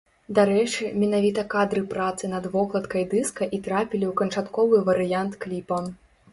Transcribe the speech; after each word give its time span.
Дарэчы, 0.37 0.87
менавіта 1.01 1.43
кадры 1.55 1.83
працы 1.91 2.23
над 2.33 2.49
вокладкай 2.55 3.07
дыска 3.13 3.43
і 3.57 3.61
трапілі 3.69 4.05
ў 4.11 4.13
канчатковы 4.25 4.85
варыянт 4.93 5.33
кліпа. 5.47 5.77